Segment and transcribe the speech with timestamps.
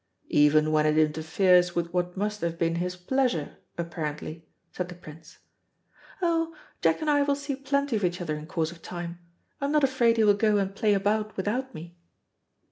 [0.29, 5.37] "Even when it interferes with what must have been his pleasure, apparently," said the Prince.
[6.23, 9.19] "Oh; Jack and I will see plenty of each other in course of time.
[9.61, 11.97] I'm not afraid he will go and play about without me."